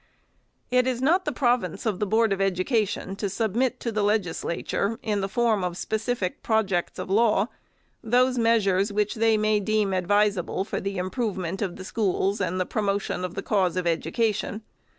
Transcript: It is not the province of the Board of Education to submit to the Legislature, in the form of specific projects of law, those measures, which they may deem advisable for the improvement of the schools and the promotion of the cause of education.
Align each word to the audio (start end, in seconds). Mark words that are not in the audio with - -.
It 0.71 0.87
is 0.87 0.99
not 0.99 1.25
the 1.25 1.31
province 1.31 1.85
of 1.85 1.99
the 1.99 2.07
Board 2.07 2.33
of 2.33 2.41
Education 2.41 3.15
to 3.17 3.29
submit 3.29 3.79
to 3.81 3.91
the 3.91 4.03
Legislature, 4.03 4.97
in 5.03 5.21
the 5.21 5.29
form 5.29 5.63
of 5.63 5.77
specific 5.77 6.41
projects 6.41 6.97
of 6.97 7.07
law, 7.07 7.49
those 8.03 8.35
measures, 8.39 8.91
which 8.91 9.13
they 9.13 9.37
may 9.37 9.59
deem 9.59 9.93
advisable 9.93 10.63
for 10.63 10.81
the 10.81 10.97
improvement 10.97 11.61
of 11.61 11.75
the 11.75 11.85
schools 11.85 12.41
and 12.41 12.59
the 12.59 12.65
promotion 12.65 13.23
of 13.23 13.35
the 13.35 13.43
cause 13.43 13.77
of 13.77 13.85
education. 13.85 14.63